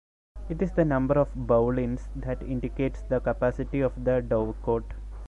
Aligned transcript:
It 0.49 0.63
is 0.63 0.71
the 0.71 0.83
number 0.83 1.13
of 1.19 1.29
"boulins" 1.35 2.09
that 2.15 2.41
indicates 2.41 3.03
the 3.03 3.19
capacity 3.19 3.81
of 3.81 4.03
the 4.03 4.23
dovecote. 4.27 4.93